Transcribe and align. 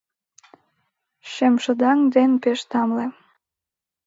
Шемшыдаҥ 1.31 1.97
дене 2.13 2.35
пеш 2.43 2.59
тамле. 2.69 3.05